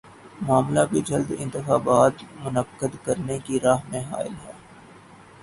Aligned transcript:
معاملہ 0.41 0.79
بھی 0.89 1.01
جلد 1.01 1.31
انتخابات 1.37 2.23
منعقد 2.35 2.95
کرانے 3.05 3.37
کی 3.45 3.59
راہ 3.59 3.87
میں 3.89 4.01
حائل 4.05 4.33
ہے 4.35 4.51